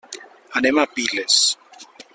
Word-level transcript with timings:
Anem 0.61 0.79
a 0.79 0.87
Piles. 0.95 1.39